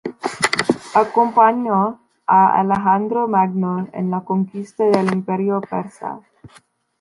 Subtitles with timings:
[0.95, 6.19] Acompañó a Alejandro Magno en la conquista del Imperio persa.